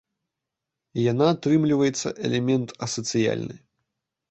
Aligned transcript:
Яна, 1.11 1.25
атрымліваецца, 1.33 2.15
элемент 2.31 2.69
асацыяльны. 2.89 3.55